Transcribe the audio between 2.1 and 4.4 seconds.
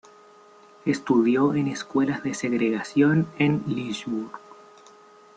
de segregación en Lynchburg.